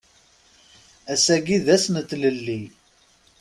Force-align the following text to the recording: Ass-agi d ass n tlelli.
Ass-agi 1.13 1.57
d 1.65 1.67
ass 1.75 1.85
n 1.89 1.95
tlelli. 2.09 2.61